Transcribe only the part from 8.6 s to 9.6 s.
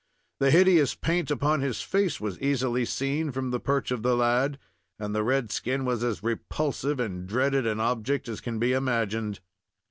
imagined.